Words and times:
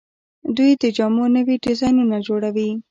دوی 0.57 0.71
د 0.81 0.83
جامو 0.97 1.25
نوي 1.35 1.55
ډیزاینونه 1.65 2.17
جوړوي. 2.27 2.69